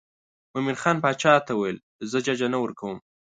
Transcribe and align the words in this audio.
مومن 0.53 0.75
خان 0.81 0.95
باچا 1.03 1.33
ته 1.45 1.51
وویل 1.55 1.77
زه 2.09 2.17
ججه 2.25 2.47
نه 2.53 2.57
ورکوم. 2.63 2.97